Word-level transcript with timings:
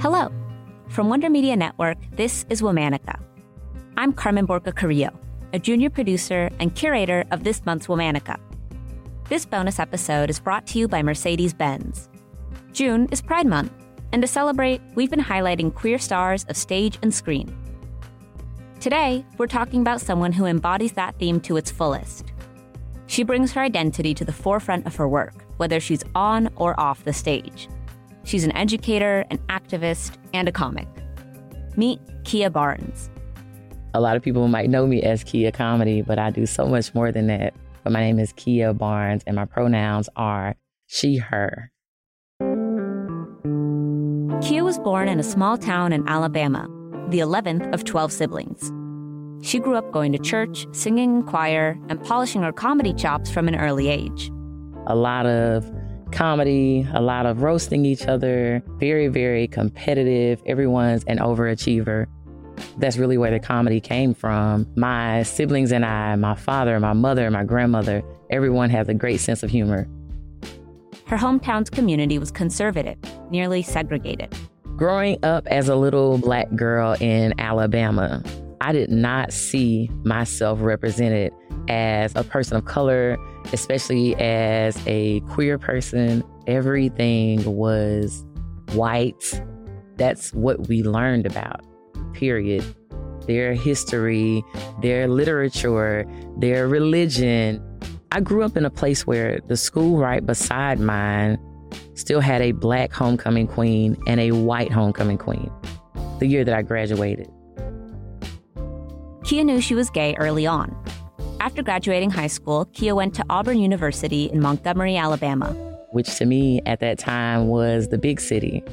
Hello. 0.00 0.32
From 0.88 1.10
Wonder 1.10 1.28
Media 1.28 1.54
Network, 1.54 1.98
this 2.12 2.46
is 2.48 2.62
Womanica. 2.62 3.20
I'm 3.98 4.14
Carmen 4.14 4.46
Borca 4.46 4.74
Carrillo, 4.74 5.10
a 5.52 5.58
junior 5.58 5.90
producer 5.90 6.48
and 6.58 6.74
curator 6.74 7.26
of 7.30 7.44
this 7.44 7.66
month's 7.66 7.86
Womanica. 7.86 8.40
This 9.28 9.44
bonus 9.44 9.78
episode 9.78 10.30
is 10.30 10.40
brought 10.40 10.66
to 10.68 10.78
you 10.78 10.88
by 10.88 11.02
Mercedes 11.02 11.52
Benz. 11.52 12.08
June 12.72 13.08
is 13.12 13.20
Pride 13.20 13.46
Month, 13.46 13.72
and 14.10 14.22
to 14.22 14.26
celebrate, 14.26 14.80
we've 14.94 15.10
been 15.10 15.20
highlighting 15.20 15.74
queer 15.74 15.98
stars 15.98 16.46
of 16.48 16.56
stage 16.56 16.98
and 17.02 17.12
screen. 17.12 17.54
Today, 18.80 19.26
we're 19.36 19.46
talking 19.48 19.82
about 19.82 20.00
someone 20.00 20.32
who 20.32 20.46
embodies 20.46 20.92
that 20.92 21.18
theme 21.18 21.40
to 21.40 21.58
its 21.58 21.70
fullest. 21.70 22.32
She 23.06 23.22
brings 23.22 23.52
her 23.52 23.60
identity 23.60 24.14
to 24.14 24.24
the 24.24 24.32
forefront 24.32 24.86
of 24.86 24.96
her 24.96 25.06
work, 25.06 25.44
whether 25.58 25.78
she's 25.78 26.04
on 26.14 26.48
or 26.56 26.80
off 26.80 27.04
the 27.04 27.12
stage. 27.12 27.68
She's 28.24 28.44
an 28.44 28.56
educator, 28.56 29.24
an 29.30 29.38
activist, 29.48 30.16
and 30.34 30.48
a 30.48 30.52
comic. 30.52 30.88
Meet 31.76 32.00
Kia 32.24 32.50
Barnes. 32.50 33.10
A 33.94 34.00
lot 34.00 34.16
of 34.16 34.22
people 34.22 34.46
might 34.48 34.70
know 34.70 34.86
me 34.86 35.02
as 35.02 35.24
Kia 35.24 35.50
Comedy, 35.50 36.02
but 36.02 36.18
I 36.18 36.30
do 36.30 36.46
so 36.46 36.66
much 36.66 36.94
more 36.94 37.10
than 37.10 37.26
that. 37.26 37.54
But 37.82 37.92
my 37.92 38.00
name 38.00 38.18
is 38.18 38.32
Kia 38.34 38.72
Barnes, 38.72 39.22
and 39.26 39.36
my 39.36 39.46
pronouns 39.46 40.08
are 40.16 40.54
she, 40.86 41.16
her. 41.16 41.70
Kia 44.42 44.64
was 44.64 44.78
born 44.78 45.08
in 45.08 45.18
a 45.18 45.22
small 45.22 45.56
town 45.58 45.92
in 45.92 46.08
Alabama, 46.08 46.68
the 47.08 47.18
11th 47.18 47.72
of 47.72 47.84
12 47.84 48.12
siblings. 48.12 48.72
She 49.42 49.58
grew 49.58 49.76
up 49.76 49.90
going 49.92 50.12
to 50.12 50.18
church, 50.18 50.66
singing 50.72 51.16
in 51.16 51.22
choir, 51.22 51.78
and 51.88 52.02
polishing 52.02 52.42
her 52.42 52.52
comedy 52.52 52.92
chops 52.92 53.30
from 53.30 53.48
an 53.48 53.56
early 53.56 53.88
age. 53.88 54.30
A 54.86 54.94
lot 54.94 55.26
of 55.26 55.70
comedy, 56.10 56.86
a 56.92 57.00
lot 57.00 57.26
of 57.26 57.42
roasting 57.42 57.84
each 57.84 58.06
other, 58.06 58.62
very, 58.78 59.08
very 59.08 59.48
competitive. 59.48 60.42
Everyone's 60.46 61.04
an 61.04 61.18
overachiever. 61.18 62.06
That's 62.78 62.96
really 62.96 63.16
where 63.16 63.30
the 63.30 63.40
comedy 63.40 63.80
came 63.80 64.14
from. 64.14 64.66
My 64.76 65.22
siblings 65.22 65.72
and 65.72 65.84
I, 65.84 66.16
my 66.16 66.34
father, 66.34 66.78
my 66.78 66.92
mother, 66.92 67.30
my 67.30 67.44
grandmother, 67.44 68.02
everyone 68.30 68.70
has 68.70 68.88
a 68.88 68.94
great 68.94 69.20
sense 69.20 69.42
of 69.42 69.50
humor. 69.50 69.88
Her 71.06 71.16
hometown's 71.16 71.70
community 71.70 72.18
was 72.18 72.30
conservative, 72.30 72.96
nearly 73.30 73.62
segregated. 73.62 74.34
Growing 74.76 75.18
up 75.24 75.46
as 75.48 75.68
a 75.68 75.74
little 75.74 76.18
black 76.18 76.54
girl 76.54 76.96
in 77.00 77.38
Alabama, 77.40 78.22
I 78.60 78.72
did 78.72 78.90
not 78.90 79.32
see 79.32 79.90
myself 80.04 80.58
represented 80.60 81.32
as 81.68 82.12
a 82.14 82.22
person 82.22 82.58
of 82.58 82.66
color, 82.66 83.16
especially 83.52 84.14
as 84.16 84.78
a 84.86 85.20
queer 85.20 85.58
person. 85.58 86.22
Everything 86.46 87.42
was 87.56 88.24
white. 88.72 89.42
That's 89.96 90.34
what 90.34 90.68
we 90.68 90.82
learned 90.82 91.24
about, 91.24 91.64
period. 92.12 92.62
Their 93.26 93.54
history, 93.54 94.44
their 94.82 95.08
literature, 95.08 96.06
their 96.36 96.68
religion. 96.68 97.64
I 98.12 98.20
grew 98.20 98.42
up 98.42 98.56
in 98.58 98.66
a 98.66 98.70
place 98.70 99.06
where 99.06 99.40
the 99.46 99.56
school 99.56 99.98
right 99.98 100.24
beside 100.24 100.80
mine 100.80 101.38
still 101.94 102.20
had 102.20 102.42
a 102.42 102.52
black 102.52 102.92
homecoming 102.92 103.46
queen 103.46 103.96
and 104.06 104.20
a 104.20 104.32
white 104.32 104.72
homecoming 104.72 105.18
queen 105.18 105.50
the 106.18 106.26
year 106.26 106.44
that 106.44 106.54
I 106.54 106.60
graduated. 106.62 107.30
Kia 109.30 109.44
knew 109.44 109.60
she 109.60 109.76
was 109.76 109.90
gay 109.90 110.16
early 110.16 110.44
on. 110.44 110.76
After 111.38 111.62
graduating 111.62 112.10
high 112.10 112.26
school, 112.26 112.64
Kia 112.72 112.96
went 112.96 113.14
to 113.14 113.24
Auburn 113.30 113.60
University 113.60 114.24
in 114.24 114.40
Montgomery, 114.40 114.96
Alabama, 114.96 115.52
which 115.92 116.16
to 116.16 116.24
me 116.24 116.60
at 116.66 116.80
that 116.80 116.98
time 116.98 117.46
was 117.46 117.90
the 117.90 117.96
big 117.96 118.20
city. 118.20 118.64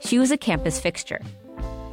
She 0.00 0.16
was 0.16 0.30
a 0.30 0.36
campus 0.36 0.78
fixture 0.78 1.20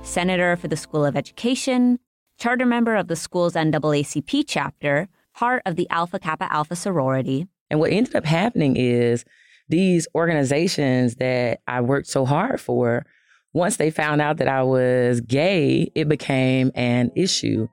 senator 0.04 0.56
for 0.58 0.68
the 0.68 0.78
School 0.78 1.04
of 1.04 1.18
Education, 1.18 1.98
charter 2.38 2.68
member 2.68 2.96
of 2.96 3.08
the 3.08 3.16
school's 3.16 3.56
NAACP 3.56 4.44
chapter, 4.48 5.08
part 5.34 5.64
of 5.66 5.76
the 5.76 5.90
Alpha 5.90 6.20
Kappa 6.20 6.54
Alpha 6.54 6.76
sorority. 6.76 7.48
And 7.72 7.80
what 7.80 7.92
ended 7.92 8.16
up 8.16 8.26
happening 8.26 8.78
is 8.78 9.26
these 9.70 10.08
organizations 10.14 11.16
that 11.16 11.62
I 11.68 11.82
worked 11.82 12.06
so 12.06 12.26
hard 12.26 12.62
for, 12.62 13.08
once 13.56 13.78
they 13.78 13.90
found 13.90 14.22
out 14.22 14.36
that 14.36 14.50
I 14.50 14.64
was 14.64 15.22
gay, 15.22 15.90
it 15.96 16.10
became 16.10 16.72
an 16.76 17.10
issue. 17.16 17.70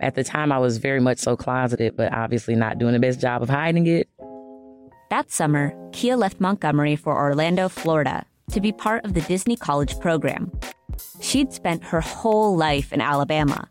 At 0.00 0.14
the 0.14 0.24
time, 0.24 0.50
I 0.50 0.58
was 0.58 0.78
very 0.78 0.98
much 0.98 1.18
so 1.18 1.36
closeted, 1.36 1.94
but 1.94 2.10
obviously 2.14 2.56
not 2.56 2.78
doing 2.78 2.94
the 2.94 2.98
best 2.98 3.20
job 3.20 3.42
of 3.42 3.50
hiding 3.50 3.86
it. 3.86 4.08
That 5.10 5.30
summer, 5.30 5.74
Kia 5.92 6.16
left 6.16 6.40
Montgomery 6.40 6.96
for 6.96 7.14
Orlando, 7.14 7.68
Florida, 7.68 8.24
to 8.52 8.62
be 8.62 8.72
part 8.72 9.04
of 9.04 9.12
the 9.12 9.20
Disney 9.20 9.56
College 9.56 10.00
program. 10.00 10.50
She'd 11.20 11.52
spent 11.52 11.84
her 11.84 12.00
whole 12.00 12.56
life 12.56 12.90
in 12.90 13.02
Alabama, 13.02 13.68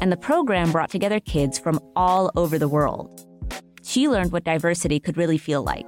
and 0.00 0.12
the 0.12 0.16
program 0.16 0.70
brought 0.70 0.90
together 0.90 1.18
kids 1.18 1.58
from 1.58 1.80
all 1.96 2.30
over 2.36 2.56
the 2.56 2.68
world. 2.68 3.26
She 3.82 4.08
learned 4.08 4.30
what 4.30 4.44
diversity 4.44 5.00
could 5.00 5.16
really 5.16 5.38
feel 5.38 5.64
like. 5.64 5.86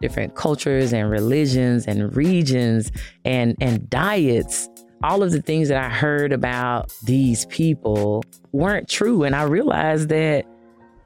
Different 0.00 0.34
cultures 0.34 0.92
and 0.92 1.10
religions 1.10 1.86
and 1.86 2.14
regions 2.14 2.92
and, 3.24 3.56
and 3.60 3.88
diets 3.88 4.68
all 5.02 5.22
of 5.22 5.30
the 5.30 5.42
things 5.42 5.68
that 5.68 5.82
I 5.82 5.88
heard 5.88 6.32
about 6.32 6.92
these 7.04 7.46
people 7.46 8.24
weren't 8.52 8.88
true. 8.88 9.24
And 9.24 9.36
I 9.36 9.42
realized 9.42 10.08
that 10.08 10.46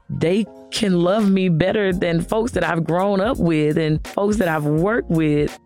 they 0.09 0.45
can 0.71 1.01
love 1.01 1.29
me 1.29 1.49
better 1.49 1.93
than 1.93 2.21
folks 2.21 2.51
that 2.51 2.63
I've 2.63 2.83
grown 2.83 3.21
up 3.21 3.37
with 3.37 3.77
and 3.77 4.05
folks 4.07 4.37
that 4.37 4.47
I've 4.47 4.65
worked 4.65 5.09
with. 5.09 5.57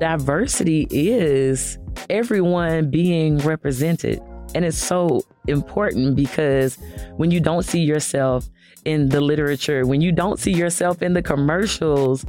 Diversity 0.00 0.86
is 0.90 1.78
everyone 2.10 2.90
being 2.90 3.38
represented. 3.38 4.20
And 4.54 4.64
it's 4.64 4.78
so 4.78 5.22
important 5.48 6.16
because 6.16 6.78
when 7.16 7.30
you 7.30 7.40
don't 7.40 7.64
see 7.64 7.80
yourself 7.80 8.48
in 8.84 9.08
the 9.08 9.20
literature, 9.20 9.86
when 9.86 10.00
you 10.00 10.12
don't 10.12 10.38
see 10.38 10.52
yourself 10.52 11.02
in 11.02 11.14
the 11.14 11.22
commercials, 11.22 12.24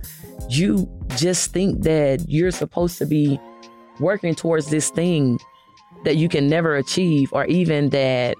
you 0.49 0.89
just 1.15 1.51
think 1.51 1.83
that 1.83 2.25
you're 2.27 2.51
supposed 2.51 2.97
to 2.97 3.05
be 3.05 3.39
working 3.99 4.35
towards 4.35 4.69
this 4.69 4.89
thing 4.89 5.39
that 6.03 6.17
you 6.17 6.29
can 6.29 6.47
never 6.47 6.75
achieve, 6.75 7.33
or 7.33 7.45
even 7.45 7.89
that 7.89 8.35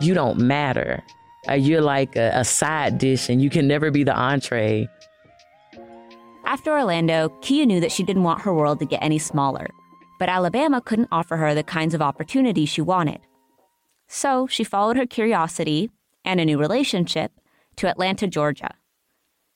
you 0.00 0.14
don't 0.14 0.38
matter. 0.38 1.02
Uh, 1.48 1.54
you're 1.54 1.80
like 1.80 2.16
a, 2.16 2.30
a 2.34 2.44
side 2.44 2.98
dish 2.98 3.28
and 3.28 3.42
you 3.42 3.50
can 3.50 3.66
never 3.66 3.90
be 3.90 4.04
the 4.04 4.14
entree. 4.14 4.88
After 6.44 6.72
Orlando, 6.72 7.30
Kia 7.40 7.64
knew 7.64 7.80
that 7.80 7.92
she 7.92 8.02
didn't 8.02 8.24
want 8.24 8.42
her 8.42 8.52
world 8.52 8.78
to 8.80 8.84
get 8.84 9.02
any 9.02 9.18
smaller, 9.18 9.68
but 10.18 10.28
Alabama 10.28 10.80
couldn't 10.80 11.08
offer 11.10 11.36
her 11.36 11.54
the 11.54 11.62
kinds 11.62 11.94
of 11.94 12.02
opportunities 12.02 12.68
she 12.68 12.80
wanted. 12.82 13.20
So 14.08 14.46
she 14.46 14.64
followed 14.64 14.96
her 14.96 15.06
curiosity 15.06 15.90
and 16.24 16.40
a 16.40 16.44
new 16.44 16.58
relationship 16.58 17.32
to 17.80 17.88
Atlanta, 17.88 18.26
Georgia. 18.26 18.74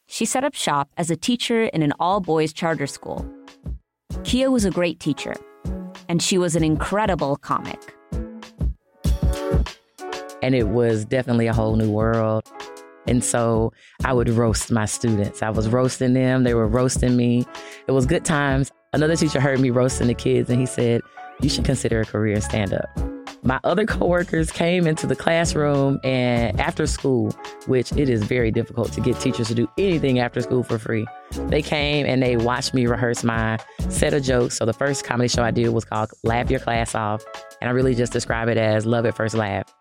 She 0.07 0.25
set 0.25 0.45
up 0.45 0.55
shop 0.55 0.89
as 0.97 1.11
a 1.11 1.17
teacher 1.17 1.65
in 1.65 1.83
an 1.83 1.93
all 2.01 2.21
boys 2.21 2.55
charter 2.55 2.87
school 2.87 3.31
Kia 4.23 4.51
was 4.51 4.65
a 4.65 4.71
great 4.71 4.99
teacher, 4.99 5.35
and 6.09 6.23
she 6.23 6.39
was 6.39 6.57
an 6.57 6.65
incredible 6.65 7.37
comic. 7.37 7.95
And 10.43 10.55
it 10.55 10.69
was 10.69 11.05
definitely 11.05 11.47
a 11.49 11.53
whole 11.53 11.77
new 11.77 11.91
world. 11.91 12.51
And 13.07 13.23
so 13.23 13.73
I 14.05 14.15
would 14.15 14.31
roast 14.31 14.71
my 14.71 14.87
students. 14.87 15.43
I 15.43 15.51
was 15.51 15.69
roasting 15.69 16.15
them, 16.15 16.45
they 16.45 16.55
were 16.55 16.67
roasting 16.67 17.17
me. 17.17 17.45
It 17.87 17.93
was 17.93 18.06
good 18.06 18.25
times. 18.25 18.73
Another 18.95 19.17
teacher 19.17 19.41
heard 19.41 19.61
me 19.61 19.69
roasting 19.69 20.06
the 20.06 20.15
kids, 20.15 20.49
and 20.49 20.59
he 20.59 20.67
said, 20.67 21.03
You 21.43 21.51
should 21.51 21.67
consider 21.67 22.01
a 22.01 22.06
career 22.06 22.41
stand 22.41 22.73
up 22.73 23.14
my 23.44 23.60
other 23.62 23.87
coworkers 23.87 24.50
came 24.50 24.87
into 24.87 25.06
the 25.06 25.15
classroom 25.15 26.00
and 26.03 26.59
after 26.59 26.87
school, 26.87 27.31
which 27.66 27.93
it 27.93 28.09
is 28.09 28.25
very 28.25 28.50
difficult 28.50 28.93
to 28.93 29.00
get 29.00 29.21
teachers 29.21 29.49
to 29.49 29.55
do 29.55 29.69
anything 29.78 30.19
after 30.19 30.41
school 30.41 30.62
for 30.62 30.78
free. 30.78 31.06
They 31.32 31.62
came 31.62 32.06
and 32.06 32.22
they 32.22 32.37
watched 32.37 32.75
me 32.75 32.87
rehearse 32.87 33.22
my 33.22 33.59
set 33.91 34.15
of 34.15 34.22
jokes. 34.22 34.56
So 34.56 34.64
the 34.64 34.73
first 34.73 35.05
comedy 35.05 35.29
show 35.29 35.43
I 35.43 35.50
did 35.50 35.69
was 35.69 35.85
called 35.85 36.11
Laugh 36.23 36.50
Your 36.50 36.61
Class 36.61 36.94
Off. 36.94 37.23
And 37.61 37.69
I 37.69 37.73
really 37.73 37.94
just 37.94 38.12
describe 38.12 38.49
it 38.49 38.56
as 38.56 38.87
love 38.87 39.06
at 39.06 39.17
first 39.17 39.35
laugh. 39.35 39.73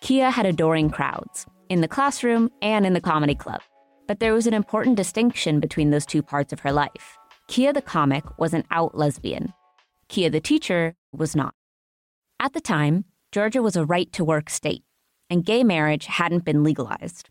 Kia 0.00 0.30
had 0.30 0.46
adoring 0.46 0.90
crowds 0.90 1.46
in 1.68 1.80
the 1.80 1.88
classroom 1.88 2.50
and 2.62 2.86
in 2.86 2.94
the 2.94 3.00
comedy 3.00 3.34
club. 3.34 3.60
But 4.08 4.18
there 4.18 4.34
was 4.34 4.46
an 4.46 4.54
important 4.54 4.96
distinction 4.96 5.60
between 5.60 5.90
those 5.90 6.06
two 6.06 6.22
parts 6.22 6.52
of 6.52 6.60
her 6.60 6.72
life. 6.72 7.18
Kia 7.48 7.72
the 7.72 7.82
comic 7.82 8.38
was 8.38 8.54
an 8.54 8.64
out 8.70 8.96
lesbian. 8.96 9.52
Kia 10.08 10.30
the 10.30 10.40
teacher 10.40 10.96
was 11.12 11.36
not. 11.36 11.54
At 12.38 12.52
the 12.52 12.60
time, 12.60 13.04
Georgia 13.32 13.62
was 13.62 13.76
a 13.76 13.84
right 13.84 14.12
to 14.12 14.24
work 14.24 14.50
state, 14.50 14.82
and 15.28 15.44
gay 15.44 15.62
marriage 15.62 16.06
hadn't 16.06 16.44
been 16.44 16.64
legalized. 16.64 17.28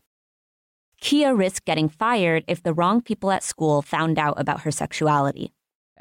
Kia 1.02 1.34
risked 1.34 1.66
getting 1.66 1.90
fired 1.90 2.44
if 2.48 2.62
the 2.62 2.74
wrong 2.74 3.02
people 3.02 3.32
at 3.32 3.44
school 3.44 3.82
found 3.82 4.20
out 4.20 4.40
about 4.40 4.62
her 4.62 4.72
sexuality. 4.72 5.54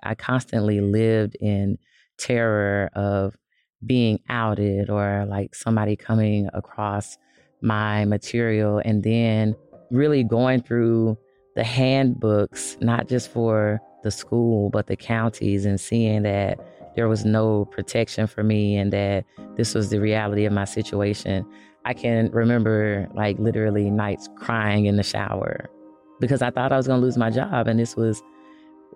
I 0.03 0.15
constantly 0.15 0.81
lived 0.81 1.37
in 1.41 1.79
terror 2.19 2.91
of 2.95 3.37
being 3.85 4.19
outed 4.29 4.91
or 4.91 5.25
like 5.29 5.55
somebody 5.55 5.97
coming 5.97 6.49
across 6.53 7.17
my 7.63 8.05
material 8.05 8.81
and 8.85 9.03
then 9.03 9.55
really 9.91 10.25
going 10.25 10.63
through 10.63 11.17
the 11.55 11.65
handbooks, 11.65 12.77
not 12.81 13.09
just 13.09 13.31
for 13.31 13.81
the 14.03 14.11
school, 14.11 14.71
but 14.71 14.87
the 14.87 14.97
counties, 14.97 15.65
and 15.65 15.81
seeing 15.81 16.23
that 16.23 16.59
there 16.99 17.09
was 17.09 17.25
no 17.25 17.65
protection 17.67 18.27
for 18.27 18.43
me 18.43 18.77
and 18.77 18.93
that 18.93 19.25
this 19.55 19.73
was 19.73 19.89
the 19.89 20.00
reality 20.00 20.45
of 20.47 20.53
my 20.53 20.65
situation. 20.65 21.47
I 21.85 21.95
can 21.95 22.29
remember 22.33 23.09
like 23.15 23.39
literally 23.39 23.89
nights 23.89 24.29
crying 24.35 24.87
in 24.87 24.97
the 24.97 25.05
shower 25.05 25.71
because 26.19 26.43
I 26.43 26.50
thought 26.50 26.73
I 26.73 26.77
was 26.77 26.89
going 26.89 27.00
to 27.00 27.06
lose 27.06 27.17
my 27.17 27.31
job. 27.31 27.69
And 27.69 27.79
this 27.79 27.95
was 27.95 28.21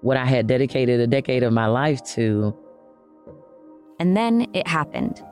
what 0.01 0.17
I 0.17 0.25
had 0.25 0.49
dedicated 0.49 0.99
a 0.99 1.07
decade 1.07 1.45
of 1.45 1.53
my 1.53 1.67
life 1.67 2.03
to. 2.15 2.53
And 4.01 4.17
then 4.17 4.49
it 4.53 4.67
happened. 4.67 5.23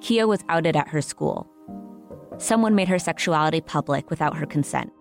Kia 0.00 0.28
was 0.28 0.44
outed 0.48 0.76
at 0.76 0.86
her 0.86 1.02
school. 1.02 1.50
Someone 2.38 2.76
made 2.76 2.86
her 2.86 3.00
sexuality 3.00 3.60
public 3.60 4.08
without 4.08 4.36
her 4.36 4.46
consent. 4.46 4.92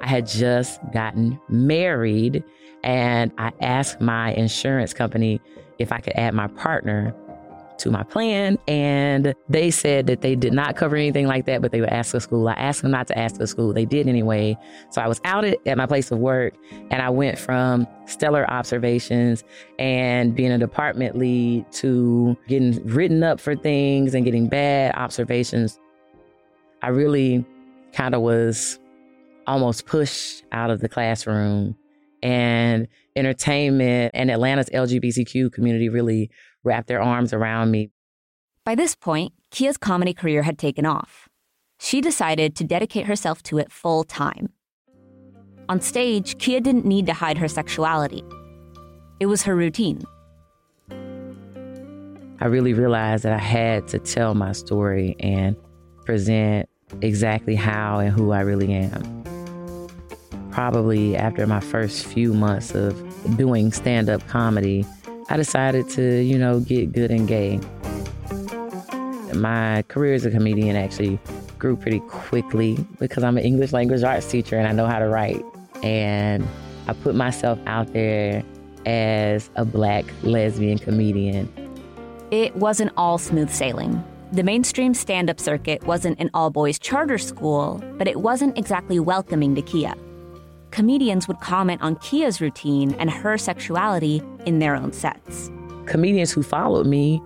I 0.00 0.06
had 0.06 0.26
just 0.26 0.80
gotten 0.92 1.40
married 1.48 2.44
and 2.82 3.32
I 3.38 3.52
asked 3.60 4.00
my 4.00 4.32
insurance 4.32 4.94
company 4.94 5.40
if 5.78 5.92
I 5.92 5.98
could 5.98 6.14
add 6.14 6.34
my 6.34 6.46
partner 6.48 7.14
to 7.80 7.90
my 7.90 8.02
plan. 8.02 8.58
And 8.68 9.34
they 9.48 9.70
said 9.70 10.06
that 10.06 10.20
they 10.20 10.34
did 10.36 10.52
not 10.52 10.76
cover 10.76 10.96
anything 10.96 11.26
like 11.26 11.46
that, 11.46 11.62
but 11.62 11.72
they 11.72 11.80
would 11.80 11.90
ask 11.90 12.12
the 12.12 12.20
school. 12.20 12.48
I 12.48 12.52
asked 12.52 12.82
them 12.82 12.90
not 12.90 13.06
to 13.08 13.18
ask 13.18 13.36
the 13.36 13.46
school. 13.46 13.72
They 13.72 13.84
did 13.84 14.06
anyway. 14.06 14.56
So 14.90 15.00
I 15.00 15.08
was 15.08 15.20
outed 15.24 15.56
at 15.66 15.76
my 15.76 15.86
place 15.86 16.10
of 16.10 16.18
work 16.18 16.54
and 16.90 17.02
I 17.02 17.10
went 17.10 17.38
from 17.38 17.86
stellar 18.06 18.48
observations 18.50 19.44
and 19.78 20.34
being 20.34 20.52
a 20.52 20.58
department 20.58 21.16
lead 21.16 21.70
to 21.72 22.36
getting 22.48 22.84
written 22.86 23.22
up 23.22 23.40
for 23.40 23.56
things 23.56 24.14
and 24.14 24.24
getting 24.24 24.48
bad 24.48 24.94
observations. 24.94 25.78
I 26.82 26.88
really 26.88 27.44
kind 27.92 28.14
of 28.14 28.20
was 28.22 28.78
almost 29.50 29.84
pushed 29.84 30.44
out 30.52 30.70
of 30.70 30.80
the 30.80 30.88
classroom 30.88 31.76
and 32.22 32.86
entertainment 33.16 34.12
and 34.14 34.30
Atlanta's 34.30 34.70
LGBTQ 34.70 35.52
community 35.52 35.88
really 35.88 36.30
wrapped 36.62 36.86
their 36.86 37.02
arms 37.02 37.32
around 37.32 37.72
me. 37.72 37.90
By 38.64 38.76
this 38.76 38.94
point, 38.94 39.32
Kia's 39.50 39.76
comedy 39.76 40.14
career 40.14 40.42
had 40.42 40.56
taken 40.56 40.86
off. 40.86 41.28
She 41.80 42.00
decided 42.00 42.54
to 42.56 42.64
dedicate 42.64 43.06
herself 43.06 43.42
to 43.44 43.58
it 43.58 43.72
full 43.72 44.04
time. 44.04 44.50
On 45.68 45.80
stage, 45.80 46.38
Kia 46.38 46.60
didn't 46.60 46.84
need 46.84 47.06
to 47.06 47.12
hide 47.12 47.38
her 47.38 47.48
sexuality. 47.48 48.22
It 49.18 49.26
was 49.26 49.42
her 49.42 49.56
routine. 49.56 50.04
I 52.40 52.46
really 52.46 52.72
realized 52.72 53.24
that 53.24 53.32
I 53.32 53.38
had 53.38 53.88
to 53.88 53.98
tell 53.98 54.34
my 54.34 54.52
story 54.52 55.16
and 55.18 55.56
present 56.04 56.68
exactly 57.02 57.56
how 57.56 57.98
and 57.98 58.12
who 58.12 58.30
I 58.30 58.40
really 58.40 58.72
am. 58.72 59.20
Probably 60.50 61.16
after 61.16 61.46
my 61.46 61.60
first 61.60 62.04
few 62.06 62.34
months 62.34 62.74
of 62.74 62.96
doing 63.36 63.72
stand 63.72 64.10
up 64.10 64.26
comedy, 64.26 64.84
I 65.28 65.36
decided 65.36 65.88
to, 65.90 66.22
you 66.22 66.38
know, 66.38 66.58
get 66.58 66.92
good 66.92 67.12
and 67.12 67.28
gay. 67.28 67.60
My 69.34 69.84
career 69.86 70.14
as 70.14 70.26
a 70.26 70.30
comedian 70.30 70.74
actually 70.74 71.20
grew 71.58 71.76
pretty 71.76 72.00
quickly 72.00 72.84
because 72.98 73.22
I'm 73.22 73.38
an 73.38 73.44
English 73.44 73.72
language 73.72 74.02
arts 74.02 74.28
teacher 74.28 74.56
and 74.56 74.66
I 74.66 74.72
know 74.72 74.86
how 74.86 74.98
to 74.98 75.08
write. 75.08 75.44
And 75.84 76.46
I 76.88 76.94
put 76.94 77.14
myself 77.14 77.60
out 77.66 77.92
there 77.92 78.42
as 78.86 79.50
a 79.54 79.64
black 79.64 80.04
lesbian 80.22 80.78
comedian. 80.78 81.48
It 82.32 82.56
wasn't 82.56 82.92
all 82.96 83.18
smooth 83.18 83.50
sailing. 83.50 84.02
The 84.32 84.42
mainstream 84.42 84.94
stand 84.94 85.30
up 85.30 85.38
circuit 85.38 85.86
wasn't 85.86 86.18
an 86.18 86.30
all 86.34 86.50
boys 86.50 86.78
charter 86.78 87.18
school, 87.18 87.82
but 87.98 88.08
it 88.08 88.20
wasn't 88.20 88.58
exactly 88.58 88.98
welcoming 88.98 89.54
to 89.54 89.62
Kia 89.62 89.94
comedians 90.70 91.28
would 91.28 91.40
comment 91.40 91.82
on 91.82 91.96
Kia's 91.96 92.40
routine 92.40 92.94
and 92.94 93.10
her 93.10 93.36
sexuality 93.36 94.22
in 94.46 94.58
their 94.58 94.74
own 94.74 94.92
sets. 94.92 95.50
Comedians 95.86 96.30
who 96.30 96.42
followed 96.42 96.86
me 96.86 97.20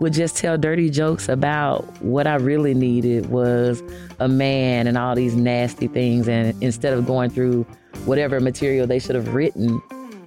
would 0.00 0.12
just 0.12 0.36
tell 0.36 0.56
dirty 0.56 0.88
jokes 0.90 1.28
about 1.28 1.84
what 2.02 2.26
I 2.26 2.36
really 2.36 2.74
needed 2.74 3.26
was 3.26 3.82
a 4.18 4.28
man 4.28 4.86
and 4.86 4.96
all 4.96 5.14
these 5.14 5.36
nasty 5.36 5.88
things. 5.88 6.26
And 6.26 6.60
instead 6.62 6.94
of 6.94 7.06
going 7.06 7.30
through 7.30 7.64
whatever 8.06 8.40
material 8.40 8.86
they 8.86 8.98
should 8.98 9.14
have 9.14 9.34
written, 9.34 9.80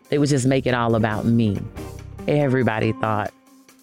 they 0.10 0.19
would 0.19 0.30
just 0.30 0.45
make 0.45 0.68
it 0.68 0.75
all 0.75 0.95
about 0.95 1.25
me. 1.25 1.60
Everybody 2.27 2.94
thought 2.94 3.33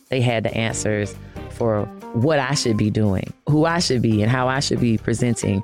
they 0.09 0.21
had 0.21 0.45
the 0.45 0.57
answers 0.57 1.15
for 1.51 1.85
what 2.15 2.39
I 2.39 2.55
should 2.55 2.77
be 2.77 2.91
doing, 2.91 3.33
who 3.49 3.65
I 3.65 3.81
should 3.81 4.01
be, 4.01 4.23
and 4.23 4.31
how 4.31 4.49
I 4.49 4.61
should 4.61 4.81
be 4.81 4.97
presenting 4.97 5.63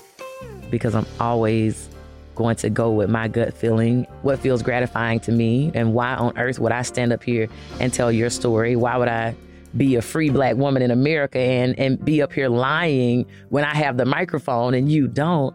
because 0.71 0.95
I'm 0.95 1.07
always 1.21 1.89
going 2.37 2.55
to 2.56 2.71
go 2.71 2.93
with 2.93 3.11
my 3.11 3.27
gut 3.27 3.53
feeling, 3.53 4.06
what 4.23 4.38
feels 4.38 4.62
gratifying 4.62 5.19
to 5.21 5.33
me, 5.33 5.73
and 5.75 5.93
why 5.93 6.15
on 6.15 6.38
earth 6.38 6.61
would 6.61 6.71
I 6.71 6.83
stand 6.83 7.12
up 7.12 7.25
here 7.25 7.49
and 7.81 7.93
tell 7.93 8.12
your 8.12 8.31
story? 8.31 8.77
Why 8.77 8.97
would 8.97 9.09
I 9.09 9.35
be 9.77 9.97
a 9.97 10.03
free 10.03 10.31
black 10.31 10.56
woman 10.56 10.83
in 10.83 10.91
America 10.91 11.38
and, 11.38 11.77
and 11.79 12.03
be 12.05 12.23
up 12.23 12.33
here 12.33 12.49
lying 12.49 13.27
when 13.49 13.65
I 13.65 13.75
have 13.75 13.97
the 13.97 14.05
microphone 14.05 14.75
and 14.75 14.91
you 14.91 15.09
don't? 15.09 15.55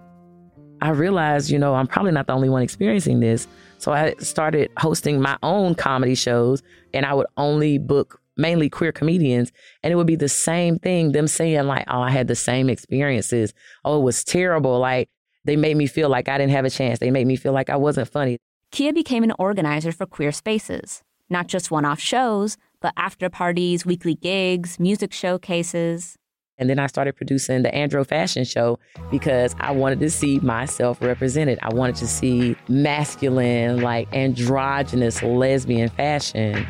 I 0.82 0.90
realized, 0.90 1.50
you 1.50 1.60
know, 1.60 1.76
I'm 1.76 1.88
probably 1.88 2.12
not 2.12 2.28
the 2.28 2.34
only 2.34 2.50
one 2.50 2.64
experiencing 2.64 3.20
this. 3.20 3.48
So 3.78 3.94
I 3.94 4.16
started 4.20 4.72
hosting 4.78 5.22
my 5.22 5.38
own 5.44 5.76
comedy 5.76 6.16
shows 6.16 6.62
and 6.94 7.06
I 7.06 7.14
would 7.14 7.28
only 7.38 7.78
book 7.78 8.22
mainly 8.38 8.70
queer 8.70 8.92
comedians 8.92 9.52
and 9.84 9.92
it 9.92 9.96
would 9.96 10.08
be 10.08 10.16
the 10.16 10.30
same 10.30 10.80
thing 10.80 11.12
them 11.12 11.28
saying 11.28 11.68
like 11.68 11.86
oh 11.90 12.02
i 12.02 12.10
had 12.10 12.28
the 12.28 12.36
same 12.36 12.70
experiences 12.70 13.54
oh 13.84 14.00
it 14.00 14.04
was 14.04 14.24
terrible 14.24 14.80
like 14.80 15.10
they 15.44 15.56
made 15.56 15.78
me 15.78 15.88
feel 15.88 16.10
like 16.10 16.30
I 16.30 16.38
didn't 16.38 16.52
have 16.52 16.66
a 16.66 16.70
chance. 16.70 17.00
They 17.00 17.12
made 17.12 17.28
me 17.28 17.36
feel 17.36 17.54
like 17.54 17.70
I 17.70 17.76
wasn't 17.76 18.10
funny. 18.10 18.38
Kia 18.72 18.94
became 18.94 19.24
an 19.24 19.34
organizer 19.38 19.92
for 19.92 20.06
queer 20.06 20.32
spaces, 20.32 21.04
not 21.30 21.48
just 21.48 21.72
one 21.72 21.84
off 21.84 22.00
shows, 22.00 22.58
but 22.80 22.94
after 22.96 23.30
parties, 23.30 23.86
weekly 23.86 24.16
gigs, 24.16 24.80
music 24.80 25.12
showcases. 25.12 26.16
And 26.58 26.70
then 26.70 26.78
I 26.78 26.86
started 26.88 27.16
producing 27.16 27.64
the 27.64 27.70
Andro 27.70 28.06
Fashion 28.06 28.44
Show 28.44 28.78
because 29.10 29.56
I 29.60 29.72
wanted 29.72 30.00
to 30.02 30.12
see 30.12 30.40
myself 30.42 31.02
represented. 31.02 31.58
I 31.64 31.74
wanted 31.74 31.96
to 31.96 32.08
see 32.08 32.56
masculine, 32.68 33.82
like 33.82 34.14
androgynous 34.14 35.24
lesbian 35.24 35.90
fashion. 35.90 36.66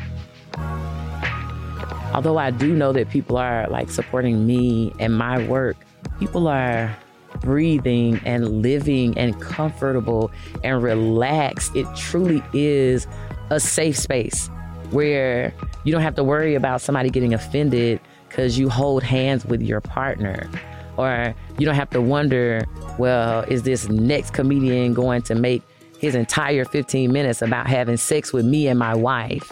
Although 2.14 2.38
I 2.38 2.50
do 2.50 2.74
know 2.74 2.92
that 2.92 3.10
people 3.10 3.36
are 3.36 3.68
like 3.68 3.90
supporting 3.90 4.46
me 4.46 4.92
and 4.98 5.16
my 5.16 5.46
work, 5.46 5.76
people 6.18 6.48
are 6.48 6.96
breathing 7.40 8.20
and 8.24 8.62
living 8.62 9.16
and 9.18 9.40
comfortable 9.40 10.30
and 10.62 10.82
relaxed. 10.82 11.74
It 11.74 11.86
truly 11.96 12.42
is 12.52 13.06
a 13.50 13.60
safe 13.60 13.96
space 13.96 14.48
where 14.90 15.54
you 15.84 15.92
don't 15.92 16.02
have 16.02 16.14
to 16.16 16.24
worry 16.24 16.54
about 16.54 16.80
somebody 16.80 17.10
getting 17.10 17.34
offended 17.34 18.00
because 18.28 18.58
you 18.58 18.68
hold 18.68 19.02
hands 19.02 19.44
with 19.44 19.62
your 19.62 19.80
partner. 19.80 20.48
Or 20.96 21.34
you 21.58 21.64
don't 21.64 21.74
have 21.74 21.90
to 21.90 22.00
wonder, 22.00 22.66
well, 22.98 23.40
is 23.42 23.62
this 23.62 23.88
next 23.88 24.32
comedian 24.32 24.92
going 24.92 25.22
to 25.22 25.34
make 25.34 25.62
his 25.98 26.14
entire 26.14 26.64
15 26.64 27.12
minutes 27.12 27.40
about 27.40 27.66
having 27.66 27.96
sex 27.96 28.32
with 28.32 28.44
me 28.44 28.68
and 28.68 28.78
my 28.78 28.94
wife? 28.94 29.50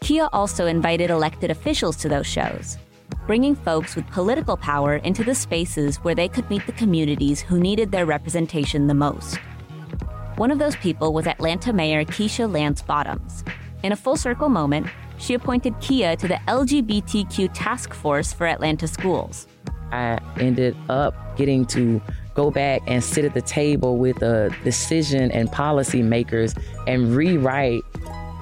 Kia 0.00 0.28
also 0.32 0.66
invited 0.66 1.10
elected 1.10 1.50
officials 1.50 1.96
to 1.96 2.08
those 2.08 2.26
shows 2.26 2.78
bringing 3.26 3.54
folks 3.54 3.96
with 3.96 4.06
political 4.08 4.56
power 4.56 4.96
into 4.96 5.22
the 5.24 5.34
spaces 5.34 5.96
where 5.98 6.14
they 6.14 6.28
could 6.28 6.48
meet 6.50 6.66
the 6.66 6.72
communities 6.72 7.40
who 7.40 7.60
needed 7.60 7.92
their 7.92 8.06
representation 8.06 8.86
the 8.86 8.94
most. 8.94 9.38
One 10.36 10.50
of 10.50 10.58
those 10.58 10.76
people 10.76 11.12
was 11.12 11.26
Atlanta 11.26 11.72
Mayor 11.72 12.04
Keisha 12.04 12.52
Lance 12.52 12.82
Bottoms. 12.82 13.44
In 13.82 13.92
a 13.92 13.96
full 13.96 14.16
circle 14.16 14.48
moment, 14.48 14.86
she 15.18 15.34
appointed 15.34 15.78
Kia 15.80 16.16
to 16.16 16.26
the 16.26 16.40
LGBTQ 16.48 17.50
task 17.52 17.92
force 17.92 18.32
for 18.32 18.46
Atlanta 18.46 18.88
schools. 18.88 19.46
I 19.92 20.18
ended 20.38 20.76
up 20.88 21.36
getting 21.36 21.66
to 21.66 22.00
go 22.34 22.50
back 22.50 22.82
and 22.86 23.02
sit 23.02 23.24
at 23.24 23.34
the 23.34 23.42
table 23.42 23.98
with 23.98 24.18
the 24.20 24.54
decision 24.64 25.30
and 25.32 25.50
policy 25.52 26.02
makers 26.02 26.54
and 26.86 27.14
rewrite 27.14 27.82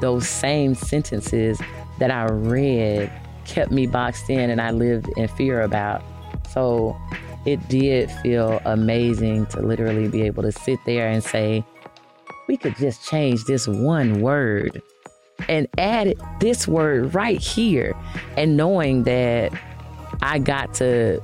those 0.01 0.29
same 0.29 0.75
sentences 0.75 1.61
that 1.99 2.11
I 2.11 2.27
read 2.27 3.11
kept 3.49 3.73
me 3.73 3.87
boxed 3.87 4.31
in 4.31 4.51
and 4.51 4.61
I 4.61 4.71
lived 4.71 5.09
in 5.17 5.27
fear 5.27 5.63
about. 5.63 6.03
So 6.51 6.97
it 7.45 7.67
did 7.69 8.11
feel 8.23 8.61
amazing 8.65 9.47
to 9.47 9.61
literally 9.61 10.09
be 10.09 10.23
able 10.23 10.43
to 10.45 10.53
sit 10.53 10.79
there 10.87 11.09
and 11.09 11.25
say, 11.25 11.65
we 12.47 12.57
could 12.57 12.77
just 12.77 13.09
change 13.09 13.45
this 13.45 13.67
one 13.67 14.21
word 14.21 14.83
and 15.49 15.67
add 15.79 16.15
this 16.41 16.69
word 16.69 17.15
right 17.15 17.41
here. 17.41 17.97
And 18.37 18.57
knowing 18.57 19.05
that 19.05 19.53
I 20.23 20.39
got 20.39 20.75
to 20.75 21.21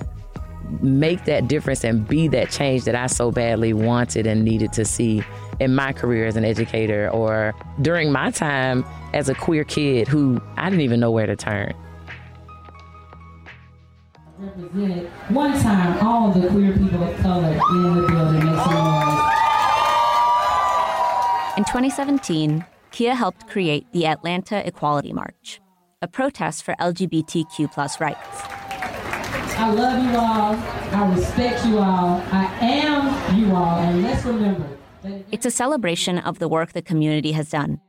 make 0.81 1.25
that 1.25 1.47
difference 1.47 1.85
and 1.85 2.07
be 2.09 2.27
that 2.29 2.51
change 2.51 2.85
that 2.85 2.95
I 2.95 3.07
so 3.07 3.31
badly 3.31 3.73
wanted 3.73 4.27
and 4.27 4.45
needed 4.45 4.73
to 4.75 4.85
see 4.85 5.23
in 5.61 5.75
my 5.75 5.93
career 5.93 6.27
as 6.27 6.37
an 6.37 6.45
educator 6.45 7.09
or 7.11 7.55
during 7.83 8.11
my 8.11 8.31
time 8.31 8.85
as 9.13 9.29
a 9.29 9.35
queer 9.35 9.65
kid 9.65 10.09
who 10.09 10.41
I 10.57 10.71
didn't 10.71 10.83
even 10.83 11.01
know 11.01 11.11
where 11.11 11.27
to 11.27 11.37
turn 11.37 11.75
represented. 14.39 15.11
One 15.29 15.53
time, 15.61 16.07
all 16.07 16.31
the 16.31 16.49
queer 16.49 16.73
people 16.73 17.03
of 17.03 17.17
color 17.19 17.53
in 17.53 17.95
the 17.95 18.07
building. 18.09 18.45
Make 18.45 18.65
some 18.65 18.75
noise. 18.75 19.31
In 21.57 21.65
2017, 21.65 22.65
Kia 22.91 23.15
helped 23.15 23.49
create 23.49 23.87
the 23.93 24.07
Atlanta 24.07 24.67
Equality 24.67 25.13
March, 25.13 25.61
a 26.03 26.09
protest 26.09 26.65
for 26.65 26.75
LGBTQ 26.81 27.73
plus 27.73 28.01
rights. 28.01 28.43
I 29.57 29.71
love 29.71 30.03
you 30.05 30.19
all. 30.19 30.57
I 30.93 31.15
respect 31.15 31.65
you 31.65 31.79
all. 31.79 32.21
I 32.33 32.45
am 32.61 33.39
you 33.39 33.55
all. 33.55 33.79
And 33.79 34.03
let's 34.03 34.25
remember. 34.25 34.67
It's 35.31 35.47
a 35.47 35.51
celebration 35.51 36.19
of 36.19 36.39
the 36.39 36.49
work 36.49 36.73
the 36.73 36.83
community 36.83 37.33
has 37.33 37.51
done, 37.51 37.81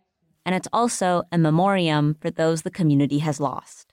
and 0.46 0.54
it's 0.54 0.68
also 0.72 1.24
a 1.32 1.38
memoriam 1.38 2.16
for 2.20 2.30
those 2.30 2.62
the 2.62 2.72
community 2.72 3.20
has 3.20 3.40
lost. 3.40 3.85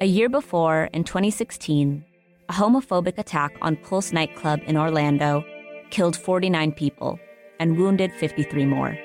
A 0.00 0.06
year 0.06 0.28
before, 0.28 0.90
in 0.92 1.04
2016, 1.04 2.04
a 2.48 2.52
homophobic 2.52 3.16
attack 3.16 3.56
on 3.62 3.76
Pulse 3.76 4.12
nightclub 4.12 4.60
in 4.66 4.76
Orlando 4.76 5.44
killed 5.90 6.16
49 6.16 6.72
people 6.72 7.20
and 7.60 7.78
wounded 7.78 8.10
53 8.12 8.66
more. 8.66 8.98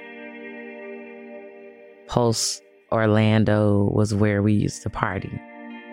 Pulse 2.07 2.59
Orlando 2.91 3.83
was 3.93 4.15
where 4.15 4.41
we 4.41 4.53
used 4.53 4.81
to 4.81 4.89
party. 4.89 5.31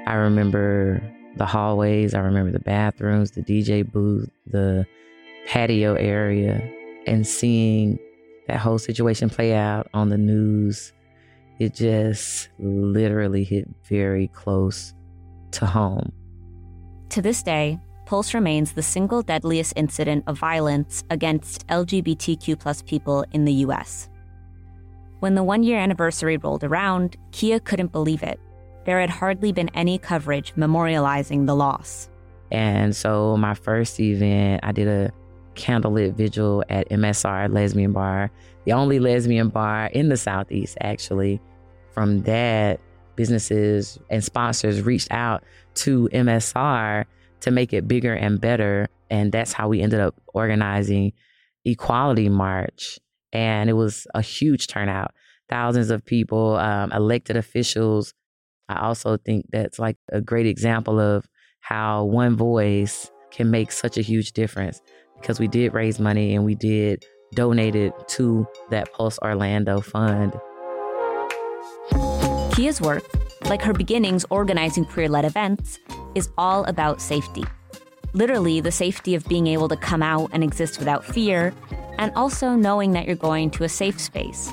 I 0.07 0.15
remember 0.15 1.03
the 1.37 1.45
hallways, 1.45 2.15
I 2.15 2.21
remember 2.21 2.51
the 2.51 2.59
bathrooms, 2.59 3.33
the 3.33 3.43
DJ 3.43 3.85
booth, 3.91 4.31
the 4.47 4.87
patio 5.47 5.95
area, 5.95 6.67
and 7.07 7.27
seeing 7.27 7.99
that 8.49 8.61
whole 8.61 8.79
situation 8.79 9.29
play 9.29 9.55
out 9.55 9.89
on 9.93 10.09
the 10.09 10.17
news. 10.17 10.95
It 11.59 11.75
just 11.75 12.51
literally 12.59 13.45
hit 13.45 13.69
very 13.89 14.29
close 14.29 14.95
to 15.53 15.67
home. 15.67 16.13
To 17.11 17.23
this 17.23 17.43
day, 17.43 17.79
Pulse 18.05 18.35
remains 18.35 18.73
the 18.73 18.83
single 18.83 19.23
deadliest 19.23 19.73
incident 19.75 20.25
of 20.27 20.39
violence 20.39 21.03
against 21.11 21.67
LGBTQ 21.69 22.59
plus 22.59 22.83
people 22.83 23.25
in 23.33 23.45
the 23.45 23.53
US. 23.65 24.09
When 25.21 25.35
the 25.35 25.43
one 25.43 25.63
year 25.63 25.79
anniversary 25.79 26.37
rolled 26.37 26.63
around, 26.63 27.17
Kia 27.33 27.59
couldn't 27.59 27.91
believe 27.91 28.23
it. 28.23 28.39
There 28.85 29.01
had 29.01 29.11
hardly 29.11 29.51
been 29.51 29.71
any 29.71 29.99
coverage 29.99 30.55
memorializing 30.55 31.47
the 31.47 31.57
loss. 31.57 32.09
And 32.53 32.95
so, 32.95 33.37
my 33.37 33.55
first 33.55 33.99
event, 33.99 34.61
I 34.63 34.71
did 34.71 34.87
a 34.87 35.11
candlelit 35.57 36.15
vigil 36.15 36.63
at 36.69 36.89
MSR 36.91 37.53
Lesbian 37.53 37.93
Bar, 37.93 38.31
the 38.65 38.73
only 38.73 39.01
lesbian 39.01 39.49
bar 39.49 39.87
in 39.87 40.11
the 40.11 40.17
Southeast, 40.17 40.77
actually. 40.81 41.41
From 41.97 42.25
that, 42.25 42.79
businesses 43.17 43.99
and 44.11 44.23
sponsors 44.23 44.83
reached 44.83 45.11
out 45.11 45.43
to 45.77 46.11
MSR 46.13 47.07
to 47.41 47.51
make 47.51 47.73
it 47.73 47.89
bigger 47.89 48.13
and 48.13 48.39
better. 48.39 48.89
And 49.09 49.33
that's 49.33 49.55
how 49.55 49.69
we 49.69 49.81
ended 49.81 50.01
up 50.01 50.15
organizing 50.35 51.15
Equality 51.65 52.29
March. 52.29 52.99
And 53.33 53.71
it 53.71 53.73
was 53.73 54.07
a 54.13 54.21
huge 54.21 54.67
turnout. 54.67 55.13
Thousands 55.49 55.89
of 55.89 56.05
people, 56.05 56.57
um, 56.57 56.93
elected 56.93 57.39
officials. 57.39 58.13
I 58.69 58.81
also 58.81 59.17
think 59.17 59.47
that's 59.51 59.79
like 59.79 59.97
a 60.13 60.21
great 60.21 60.47
example 60.47 61.01
of 61.01 61.27
how 61.61 62.05
one 62.05 62.37
voice 62.37 63.11
can 63.31 63.51
make 63.51 63.73
such 63.73 63.97
a 63.97 64.03
huge 64.03 64.33
difference 64.33 64.83
because 65.19 65.41
we 65.41 65.49
did 65.49 65.73
raise 65.73 65.99
money 65.99 66.35
and 66.35 66.45
we 66.45 66.57
did 66.57 67.07
donate 67.35 67.75
it 67.75 67.95
to 68.09 68.47
that 68.69 68.93
Pulse 68.93 69.19
Orlando 69.23 69.81
fund. 69.81 70.35
Kia's 72.57 72.81
work, 72.81 73.05
like 73.51 73.61
her 73.61 73.75
beginnings 73.75 74.25
organizing 74.31 74.87
queer 74.87 75.11
led 75.11 75.27
events, 75.27 75.79
is 76.15 76.31
all 76.39 76.65
about 76.65 77.03
safety. 77.03 77.45
Literally, 78.15 78.63
the 78.63 78.73
safety 78.73 79.15
of 79.15 79.29
being 79.29 79.47
able 79.47 79.69
to 79.69 79.77
come 79.77 80.03
out 80.03 80.31
and 80.33 80.43
exist 80.43 80.79
without 80.79 81.05
fear, 81.05 81.53
and 81.99 82.11
also 82.17 82.55
knowing 82.55 82.93
that 82.93 83.07
you're 83.07 83.15
going 83.15 83.51
to 83.51 83.65
a 83.65 83.69
safe 83.69 84.01
space, 84.01 84.51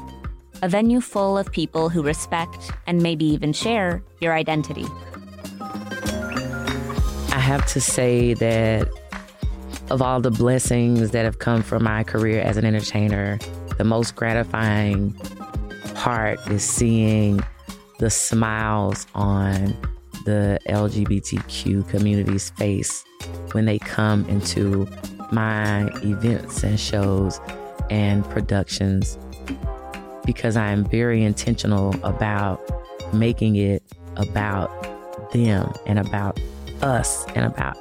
a 0.62 0.67
venue 0.67 1.00
full 1.00 1.38
of 1.38 1.50
people 1.53 1.88
who 1.88 2.03
respect 2.03 2.72
and 2.88 3.01
maybe 3.01 3.24
even 3.24 3.53
share 3.53 4.03
your 4.19 4.33
identity. 4.33 4.86
I 7.31 7.39
have 7.39 7.65
to 7.67 7.79
say 7.79 8.33
that 8.33 8.89
of 9.89 10.01
all 10.01 10.19
the 10.19 10.31
blessings 10.31 11.12
that 11.12 11.24
have 11.24 11.39
come 11.39 11.63
from 11.63 11.86
my 11.86 12.03
career 12.03 12.41
as 12.41 12.57
an 12.57 12.65
entertainer, 12.65 13.39
the 13.77 13.86
most 13.86 14.17
gratifying 14.17 15.13
part 15.95 16.45
is 16.51 16.65
seeing 16.65 17.41
the 18.00 18.09
smiles 18.09 19.07
on 19.15 19.75
the 20.25 20.59
LGBTQ 20.67 21.88
community's 21.89 22.50
face 22.51 23.03
when 23.51 23.65
they 23.65 23.79
come 23.79 24.27
into 24.29 24.88
my 25.31 25.83
events 26.03 26.63
and 26.63 26.79
shows 26.79 27.39
and 27.89 28.23
productions 28.29 29.17
because 30.25 30.55
I 30.55 30.69
am 30.69 30.85
very 30.85 31.23
intentional 31.23 31.95
about 32.03 32.62
making 33.13 33.55
it 33.55 33.83
about 34.15 34.71
them 35.33 35.73
and 35.85 36.00
about 36.00 36.39
us 36.81 37.25
and 37.35 37.45
about 37.45 37.77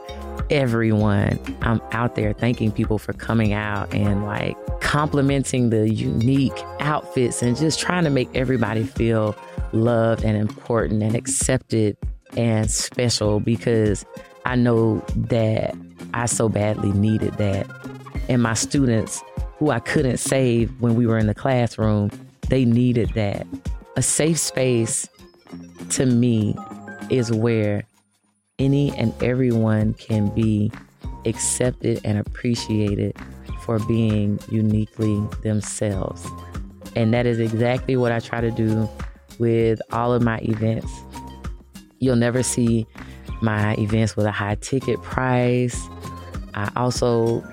everyone. 0.50 1.38
I'm 1.62 1.81
out 1.92 2.14
there 2.14 2.33
thanking 2.33 2.73
people 2.73 2.99
for 2.99 3.12
coming 3.12 3.52
out 3.52 3.92
and 3.95 4.25
like 4.25 4.57
complimenting 4.81 5.71
the 5.71 5.88
unique 5.92 6.59
outfits 6.81 7.42
and 7.42 7.57
just 7.57 7.78
trying 7.78 8.04
to 8.04 8.11
make 8.11 8.28
everybody 8.35 8.85
feel 8.85 9.37
loved 9.73 10.25
and 10.25 10.37
important 10.37 11.02
and 11.02 11.14
accepted 11.14 11.97
and 12.37 12.71
special 12.71 13.41
because 13.41 14.05
I 14.45 14.57
know 14.57 15.05
that 15.17 15.75
I 16.14 16.26
so 16.26 16.49
badly 16.49 16.93
needed 16.93 17.35
that. 17.35 17.67
And 18.29 18.43
my 18.43 18.55
students, 18.55 19.23
who 19.59 19.71
I 19.71 19.81
couldn't 19.81 20.19
save 20.19 20.81
when 20.81 20.95
we 20.95 21.07
were 21.07 21.19
in 21.19 21.26
the 21.26 21.35
classroom, 21.35 22.11
they 22.49 22.64
needed 22.64 23.11
that. 23.14 23.47
A 23.97 24.02
safe 24.02 24.38
space 24.38 25.09
to 25.91 26.07
me 26.07 26.57
is 27.11 27.31
where 27.31 27.85
any 28.59 28.97
and 28.97 29.12
everyone 29.23 29.95
can 29.95 30.29
be 30.35 30.73
accepted 31.25 32.00
and 32.05 32.19
appreciated 32.19 33.17
for 33.62 33.79
being 33.81 34.38
uniquely 34.50 35.21
themselves. 35.43 36.26
And 36.97 37.12
that 37.14 37.26
is 37.26 37.38
exactly 37.38 37.97
what 37.97 38.12
I 38.12 38.19
try 38.19 38.41
to 38.41 38.50
do 38.50 38.88
with 39.39 39.81
all 39.93 40.12
of 40.12 40.23
my 40.23 40.39
events. 40.39 40.91
You'll 41.99 42.17
never 42.17 42.43
see 42.43 42.87
my 43.41 43.75
events 43.75 44.17
with 44.17 44.27
a 44.27 44.33
high 44.33 44.57
ticket 44.57 45.01
price. 45.03 45.81
I 46.55 46.71
also 46.77 47.45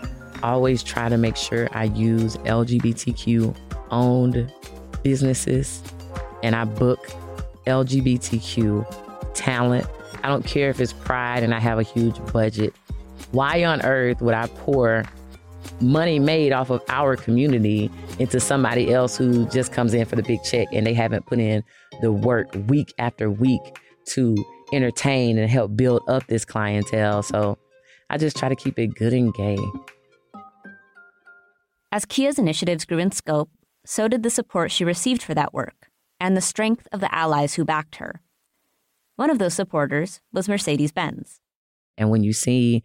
always 0.44 0.84
try 0.84 1.10
to 1.10 1.18
make 1.18 1.36
sure 1.36 1.70
I 1.72 1.86
use 1.86 2.38
LGBTQ 2.38 3.56
owned 3.92 4.54
businesses 5.04 5.82
and 6.44 6.56
I 6.56 6.66
book 6.66 7.08
LGBTQ 7.66 9.34
talent 9.34 9.88
I 10.24 10.28
don't 10.28 10.46
care 10.46 10.70
if 10.70 10.80
it's 10.80 10.94
pride 10.94 11.44
and 11.44 11.54
I 11.54 11.60
have 11.60 11.80
a 11.80 11.84
huge 11.84 12.18
budget. 12.34 12.74
Why 13.32 13.64
on 13.64 13.82
earth 13.84 14.22
would 14.22 14.34
I 14.34 14.48
pour 14.48 15.04
money 15.82 16.20
made 16.20 16.52
off 16.52 16.70
of 16.70 16.82
our 16.90 17.16
community 17.16 17.90
into 18.20 18.40
somebody 18.40 18.94
else 18.94 19.18
who 19.18 19.48
just 19.48 19.72
comes 19.72 19.94
in 19.94 20.06
for 20.06 20.16
the 20.16 20.24
big 20.24 20.44
check 20.44 20.68
and 20.72 20.86
they 20.86 20.94
haven't 20.94 21.26
put 21.26 21.40
in 21.40 21.64
the 22.02 22.12
work 22.12 22.48
week 22.68 22.94
after 23.00 23.32
week 23.32 23.62
to 24.08 24.36
entertain 24.74 25.38
and 25.38 25.50
help 25.50 25.76
build 25.76 26.02
up 26.08 26.28
this 26.28 26.46
clientele? 26.46 27.24
So 27.24 27.58
I 28.10 28.18
just 28.18 28.38
try 28.38 28.50
to 28.50 28.56
keep 28.56 28.78
it 28.78 28.96
good 28.96 29.14
and 29.14 29.34
gay. 29.34 29.58
As 31.92 32.06
Kia's 32.06 32.38
initiatives 32.38 32.86
grew 32.86 33.00
in 33.00 33.12
scope, 33.12 33.50
so 33.86 34.08
did 34.08 34.22
the 34.22 34.30
support 34.30 34.72
she 34.72 34.86
received 34.86 35.24
for 35.24 35.34
that 35.34 35.54
work 35.54 35.90
and 36.20 36.36
the 36.36 36.42
strength 36.42 36.88
of 36.92 37.00
the 37.00 37.14
allies 37.14 37.56
who 37.56 37.66
backed 37.66 37.96
her. 37.96 38.22
One 39.16 39.30
of 39.30 39.40
those 39.40 39.54
supporters 39.54 40.22
was 40.32 40.48
Mercedes 40.48 40.92
Benz. 40.92 41.40
And 41.98 42.10
when 42.10 42.24
you 42.24 42.34
see 42.34 42.84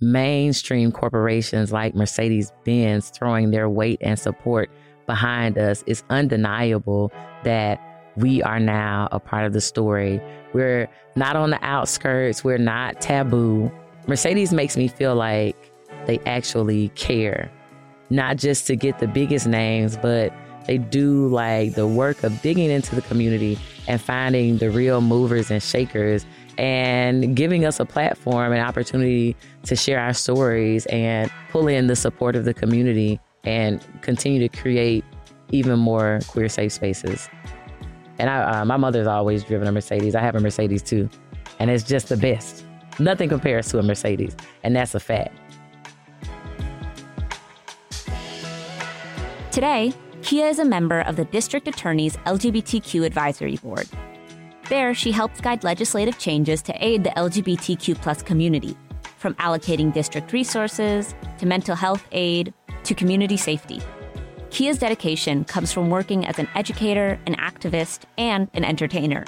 mainstream 0.00 0.92
corporations 0.92 1.72
like 1.72 1.94
Mercedes 1.94 2.52
Benz 2.64 3.10
throwing 3.10 3.50
their 3.50 3.68
weight 3.68 3.98
and 4.00 4.18
support 4.18 4.70
behind 5.06 5.58
us, 5.58 5.84
it's 5.86 6.02
undeniable 6.10 7.12
that 7.44 7.80
we 8.16 8.42
are 8.42 8.60
now 8.60 9.08
a 9.12 9.20
part 9.20 9.46
of 9.46 9.52
the 9.52 9.60
story. 9.60 10.20
We're 10.52 10.88
not 11.16 11.36
on 11.36 11.50
the 11.50 11.62
outskirts, 11.64 12.42
we're 12.44 12.58
not 12.58 13.00
taboo. 13.00 13.70
Mercedes 14.06 14.52
makes 14.52 14.76
me 14.76 14.88
feel 14.88 15.14
like 15.14 15.56
they 16.06 16.18
actually 16.20 16.88
care, 16.90 17.50
not 18.08 18.36
just 18.36 18.66
to 18.68 18.76
get 18.76 18.98
the 18.98 19.06
biggest 19.06 19.46
names, 19.46 19.96
but 19.96 20.32
they 20.66 20.78
do 20.78 21.28
like 21.28 21.74
the 21.74 21.86
work 21.86 22.22
of 22.22 22.40
digging 22.42 22.70
into 22.70 22.94
the 22.94 23.02
community 23.02 23.58
and 23.88 24.00
finding 24.00 24.58
the 24.58 24.70
real 24.70 25.00
movers 25.00 25.50
and 25.50 25.62
shakers 25.62 26.24
and 26.60 27.34
giving 27.34 27.64
us 27.64 27.80
a 27.80 27.86
platform 27.86 28.52
and 28.52 28.60
opportunity 28.60 29.34
to 29.62 29.74
share 29.74 29.98
our 29.98 30.12
stories 30.12 30.84
and 30.86 31.30
pull 31.48 31.66
in 31.66 31.86
the 31.86 31.96
support 31.96 32.36
of 32.36 32.44
the 32.44 32.52
community 32.52 33.18
and 33.44 33.82
continue 34.02 34.46
to 34.46 34.54
create 34.54 35.02
even 35.52 35.78
more 35.78 36.20
queer 36.28 36.50
safe 36.50 36.70
spaces. 36.70 37.30
And 38.18 38.28
I, 38.28 38.42
uh, 38.42 38.64
my 38.66 38.76
mother's 38.76 39.06
always 39.06 39.42
driven 39.42 39.68
a 39.68 39.72
Mercedes. 39.72 40.14
I 40.14 40.20
have 40.20 40.34
a 40.34 40.40
Mercedes 40.40 40.82
too, 40.82 41.08
and 41.58 41.70
it's 41.70 41.82
just 41.82 42.10
the 42.10 42.18
best. 42.18 42.66
Nothing 42.98 43.30
compares 43.30 43.68
to 43.68 43.78
a 43.78 43.82
Mercedes, 43.82 44.36
and 44.62 44.76
that's 44.76 44.94
a 44.94 45.00
fact. 45.00 45.34
Today, 49.50 49.94
Kia 50.20 50.46
is 50.46 50.58
a 50.58 50.64
member 50.66 51.00
of 51.00 51.16
the 51.16 51.24
District 51.24 51.66
Attorney's 51.66 52.18
LGBTQ 52.18 53.06
Advisory 53.06 53.56
Board. 53.56 53.88
There, 54.70 54.94
she 54.94 55.10
helps 55.10 55.40
guide 55.40 55.64
legislative 55.64 56.16
changes 56.16 56.62
to 56.62 56.72
aid 56.78 57.02
the 57.02 57.10
LGBTQ 57.10 58.24
community, 58.24 58.76
from 59.18 59.34
allocating 59.34 59.92
district 59.92 60.32
resources 60.32 61.12
to 61.38 61.46
mental 61.46 61.74
health 61.74 62.06
aid 62.12 62.54
to 62.84 62.94
community 62.94 63.36
safety. 63.36 63.82
Kia's 64.50 64.78
dedication 64.78 65.42
comes 65.42 65.72
from 65.72 65.90
working 65.90 66.24
as 66.24 66.38
an 66.38 66.46
educator, 66.54 67.18
an 67.26 67.34
activist, 67.34 68.02
and 68.16 68.48
an 68.54 68.62
entertainer. 68.62 69.24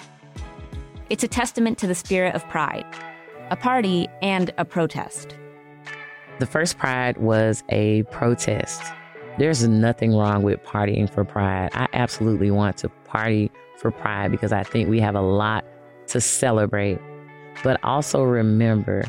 It's 1.11 1.25
a 1.25 1.29
testament 1.29 1.77
to 1.79 1.89
the 1.89 1.95
spirit 1.97 2.37
of 2.37 2.49
Pride, 2.49 2.87
a 3.51 3.57
party 3.57 4.07
and 4.23 4.53
a 4.59 4.65
protest. 4.65 5.35
The 6.39 6.47
first 6.47 6.79
Pride 6.79 7.17
was 7.17 7.65
a 7.69 8.05
protest. 8.05 8.81
There's 9.39 9.67
nothing 9.67 10.15
wrong 10.15 10.45
with 10.45 10.63
partying 10.63 11.13
for 11.13 11.25
Pride. 11.25 11.71
I 11.75 11.89
absolutely 11.95 12.53
want 12.53 12.77
to 12.77 12.89
party 12.89 13.51
for 13.83 13.91
Pride 13.91 14.31
because 14.31 14.53
I 14.53 14.63
think 14.63 14.89
we 14.89 15.01
have 15.01 15.17
a 15.17 15.21
lot 15.21 15.65
to 16.07 16.21
celebrate. 16.21 16.99
But 17.63 17.83
also 17.85 18.23
remember, 18.23 19.05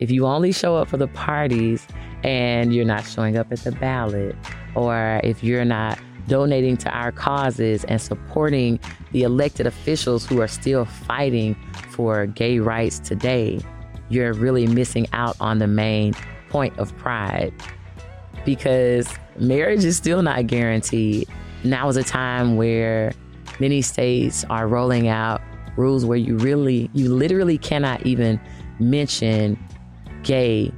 if 0.00 0.10
you 0.10 0.26
only 0.26 0.52
show 0.52 0.76
up 0.76 0.88
for 0.88 0.98
the 0.98 1.08
parties 1.08 1.86
and 2.22 2.74
you're 2.74 2.84
not 2.84 3.06
showing 3.06 3.38
up 3.38 3.50
at 3.50 3.60
the 3.60 3.72
ballot, 3.72 4.36
or 4.74 5.20
if 5.24 5.42
you're 5.42 5.64
not 5.64 5.98
donating 6.28 6.76
to 6.76 6.90
our 6.90 7.12
causes 7.12 7.84
and 7.84 8.02
supporting 8.02 8.80
the 9.12 9.22
elected 9.22 9.66
officials 9.66 10.26
who 10.26 10.40
are 10.40 10.48
still 10.48 10.84
fighting 10.84 11.56
for 11.90 12.26
gay 12.26 12.58
rights 12.58 12.98
today, 12.98 13.60
you're 14.08 14.32
really 14.34 14.66
missing 14.66 15.06
out 15.12 15.36
on 15.40 15.58
the 15.58 15.66
main 15.66 16.12
point 16.50 16.76
of 16.78 16.96
pride. 16.98 17.54
Because 18.44 19.08
marriage 19.38 19.84
is 19.84 19.96
still 19.96 20.22
not 20.22 20.46
guaranteed. 20.46 21.28
Now 21.64 21.88
is 21.88 21.96
a 21.96 22.04
time 22.04 22.56
where 22.56 23.12
many 23.58 23.82
states 23.82 24.44
are 24.50 24.68
rolling 24.68 25.08
out 25.08 25.40
rules 25.76 26.04
where 26.04 26.18
you 26.18 26.36
really, 26.38 26.90
you 26.94 27.14
literally 27.14 27.58
cannot 27.58 28.04
even 28.06 28.40
mention 28.78 29.58
gay 30.22 30.72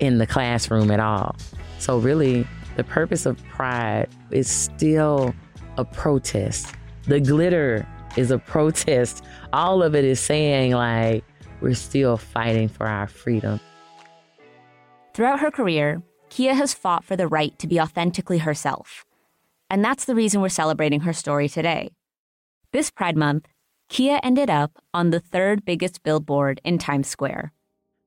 in 0.00 0.18
the 0.18 0.26
classroom 0.26 0.90
at 0.90 1.00
all. 1.00 1.36
So, 1.78 1.98
really, 1.98 2.46
the 2.76 2.84
purpose 2.84 3.26
of 3.26 3.42
pride 3.48 4.08
is 4.30 4.48
still 4.48 5.34
a 5.76 5.84
protest. 5.84 6.74
The 7.04 7.20
glitter 7.20 7.86
is 8.16 8.30
a 8.30 8.38
protest. 8.54 9.24
All 9.52 9.82
of 9.82 9.94
it 9.94 10.04
is 10.04 10.20
saying, 10.20 10.72
like, 10.72 11.24
we're 11.60 11.74
still 11.74 12.16
fighting 12.16 12.68
for 12.68 12.86
our 12.86 13.06
freedom. 13.06 13.60
Throughout 15.14 15.40
her 15.40 15.50
career, 15.50 16.02
Kia 16.30 16.54
has 16.54 16.72
fought 16.72 17.04
for 17.04 17.14
the 17.14 17.28
right 17.28 17.56
to 17.58 17.66
be 17.66 17.78
authentically 17.78 18.38
herself. 18.38 19.04
And 19.68 19.84
that's 19.84 20.06
the 20.06 20.14
reason 20.14 20.40
we're 20.40 20.48
celebrating 20.48 21.00
her 21.00 21.12
story 21.12 21.48
today. 21.48 21.90
This 22.72 22.90
Pride 22.90 23.18
Month, 23.18 23.48
Kia 23.90 24.18
ended 24.22 24.48
up 24.48 24.78
on 24.94 25.10
the 25.10 25.20
third 25.20 25.62
biggest 25.62 26.02
billboard 26.02 26.58
in 26.64 26.78
Times 26.78 27.06
Square. 27.06 27.52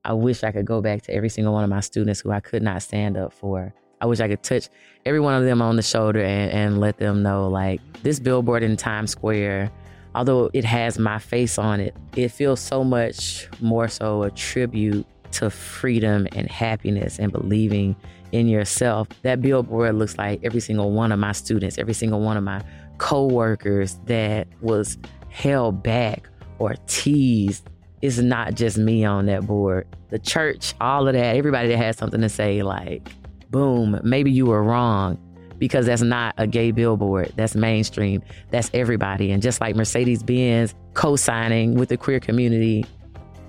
I 0.04 0.12
wish 0.12 0.42
I 0.42 0.50
could 0.50 0.66
go 0.66 0.80
back 0.80 1.02
to 1.02 1.14
every 1.14 1.28
single 1.28 1.52
one 1.52 1.62
of 1.62 1.70
my 1.70 1.78
students 1.78 2.18
who 2.18 2.32
I 2.32 2.40
could 2.40 2.64
not 2.64 2.82
stand 2.82 3.16
up 3.16 3.32
for. 3.32 3.72
I 4.00 4.06
wish 4.06 4.18
I 4.18 4.26
could 4.26 4.42
touch 4.42 4.68
every 5.04 5.20
one 5.20 5.34
of 5.34 5.44
them 5.44 5.62
on 5.62 5.76
the 5.76 5.82
shoulder 5.82 6.20
and, 6.20 6.50
and 6.50 6.80
let 6.80 6.98
them 6.98 7.22
know 7.22 7.48
like 7.48 7.80
this 8.02 8.18
billboard 8.18 8.64
in 8.64 8.76
Times 8.76 9.12
Square, 9.12 9.70
although 10.16 10.50
it 10.52 10.64
has 10.64 10.98
my 10.98 11.20
face 11.20 11.58
on 11.58 11.78
it, 11.78 11.94
it 12.16 12.32
feels 12.32 12.58
so 12.58 12.82
much 12.82 13.48
more 13.60 13.86
so 13.86 14.24
a 14.24 14.32
tribute 14.32 15.06
to 15.30 15.48
freedom 15.48 16.26
and 16.34 16.50
happiness 16.50 17.20
and 17.20 17.30
believing 17.30 17.94
in 18.32 18.48
yourself. 18.48 19.08
That 19.22 19.40
billboard 19.40 19.94
looks 19.94 20.18
like 20.18 20.40
every 20.42 20.60
single 20.60 20.90
one 20.90 21.12
of 21.12 21.18
my 21.18 21.32
students, 21.32 21.78
every 21.78 21.94
single 21.94 22.20
one 22.20 22.36
of 22.36 22.44
my 22.44 22.62
coworkers 22.98 23.98
that 24.06 24.48
was 24.60 24.98
held 25.28 25.82
back 25.82 26.28
or 26.58 26.74
teased. 26.86 27.68
It's 28.02 28.18
not 28.18 28.54
just 28.54 28.78
me 28.78 29.04
on 29.04 29.26
that 29.26 29.46
board. 29.46 29.86
The 30.10 30.18
church, 30.18 30.74
all 30.80 31.08
of 31.08 31.14
that, 31.14 31.36
everybody 31.36 31.68
that 31.68 31.78
has 31.78 31.96
something 31.96 32.20
to 32.20 32.28
say, 32.28 32.62
like, 32.62 33.08
boom, 33.50 34.00
maybe 34.04 34.30
you 34.30 34.46
were 34.46 34.62
wrong 34.62 35.18
because 35.58 35.86
that's 35.86 36.02
not 36.02 36.34
a 36.38 36.46
gay 36.46 36.70
billboard. 36.70 37.32
That's 37.36 37.54
mainstream. 37.54 38.22
That's 38.50 38.70
everybody. 38.74 39.32
And 39.32 39.42
just 39.42 39.60
like 39.60 39.76
Mercedes 39.76 40.22
Benz 40.22 40.74
co 40.94 41.16
signing 41.16 41.74
with 41.74 41.88
the 41.88 41.96
queer 41.96 42.20
community, 42.20 42.84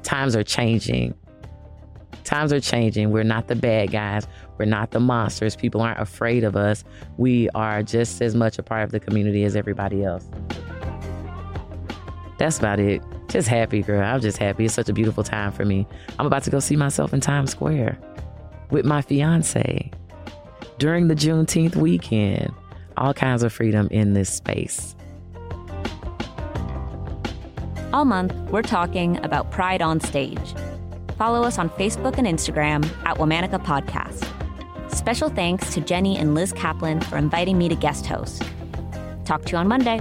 times 0.03 0.35
are 0.35 0.43
changing. 0.43 1.13
Times 2.23 2.51
are 2.51 2.59
changing. 2.59 3.11
We're 3.11 3.23
not 3.23 3.47
the 3.47 3.55
bad 3.55 3.91
guys. 3.91 4.27
We're 4.57 4.65
not 4.65 4.91
the 4.91 4.99
monsters. 4.99 5.55
People 5.55 5.81
aren't 5.81 5.99
afraid 5.99 6.43
of 6.43 6.55
us. 6.55 6.83
We 7.17 7.49
are 7.49 7.83
just 7.83 8.21
as 8.21 8.35
much 8.35 8.59
a 8.59 8.63
part 8.63 8.83
of 8.83 8.91
the 8.91 8.99
community 8.99 9.43
as 9.45 9.55
everybody 9.55 10.03
else. 10.03 10.27
That's 12.37 12.59
about 12.59 12.79
it. 12.79 13.01
Just 13.29 13.47
happy, 13.47 13.81
girl. 13.81 14.03
I'm 14.03 14.21
just 14.21 14.37
happy. 14.37 14.65
It's 14.65 14.73
such 14.73 14.89
a 14.89 14.93
beautiful 14.93 15.23
time 15.23 15.51
for 15.51 15.65
me. 15.65 15.87
I'm 16.19 16.25
about 16.25 16.43
to 16.43 16.49
go 16.49 16.59
see 16.59 16.75
myself 16.75 17.13
in 17.13 17.19
Times 17.19 17.51
Square 17.51 17.97
with 18.69 18.85
my 18.85 19.01
fiance 19.01 19.89
during 20.77 21.07
the 21.07 21.15
Juneteenth 21.15 21.75
weekend. 21.75 22.53
All 22.97 23.13
kinds 23.13 23.43
of 23.43 23.53
freedom 23.53 23.87
in 23.91 24.13
this 24.13 24.33
space. 24.33 24.95
All 27.93 28.05
month, 28.05 28.33
we're 28.51 28.61
talking 28.61 29.23
about 29.23 29.51
Pride 29.51 29.81
on 29.81 29.99
Stage. 29.99 30.53
Follow 31.17 31.43
us 31.43 31.57
on 31.57 31.69
Facebook 31.71 32.17
and 32.17 32.27
Instagram 32.27 32.85
at 33.05 33.17
Womanica 33.17 33.63
Podcast. 33.63 34.25
Special 34.93 35.29
thanks 35.29 35.73
to 35.73 35.81
Jenny 35.81 36.17
and 36.17 36.35
Liz 36.35 36.53
Kaplan 36.53 37.01
for 37.01 37.17
inviting 37.17 37.57
me 37.57 37.67
to 37.69 37.75
guest 37.75 38.05
host. 38.05 38.43
Talk 39.25 39.43
to 39.45 39.51
you 39.53 39.57
on 39.57 39.67
Monday. 39.67 39.99